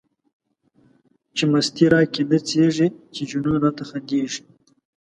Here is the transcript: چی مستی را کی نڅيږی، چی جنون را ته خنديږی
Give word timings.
چی 1.35 1.43
مستی 1.51 1.85
را 1.91 2.01
کی 2.13 2.21
نڅيږی، 2.29 2.87
چی 3.13 3.21
جنون 3.29 3.55
را 3.63 3.69
ته 3.77 3.83
خنديږی 3.89 4.41